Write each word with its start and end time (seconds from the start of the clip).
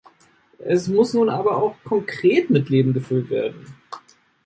Es 0.57 0.87
muss 0.87 1.13
nun 1.13 1.29
aber 1.29 1.57
auch 1.61 1.75
konkret 1.83 2.49
mit 2.49 2.69
Leben 2.69 2.91
gefüllt 2.91 3.29
werden. 3.29 3.67